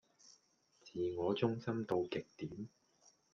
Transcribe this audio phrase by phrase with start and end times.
[0.95, 2.69] 自我中心到極點